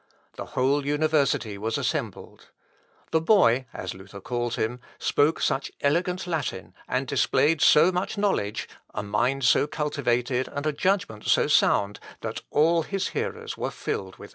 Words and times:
The 0.35 0.45
whole 0.57 0.83
university 0.83 1.59
was 1.59 1.77
assembled. 1.77 2.49
The 3.11 3.21
boy, 3.21 3.67
as 3.71 3.93
Luther 3.93 4.19
calls 4.19 4.55
him, 4.55 4.79
spoke 4.97 5.39
such 5.39 5.71
elegant 5.79 6.25
Latin, 6.25 6.73
and 6.87 7.05
displayed 7.05 7.61
so 7.61 7.91
much 7.91 8.17
knowledge, 8.17 8.67
a 8.95 9.03
mind 9.03 9.43
so 9.43 9.67
cultivated, 9.67 10.47
and 10.47 10.65
a 10.65 10.73
judgment 10.73 11.25
so 11.27 11.45
sound, 11.45 11.99
that 12.21 12.41
all 12.49 12.81
his 12.81 13.09
hearers 13.09 13.59
were 13.59 13.69
filled 13.69 14.15
with 14.15 14.15
admiration. 14.15 14.29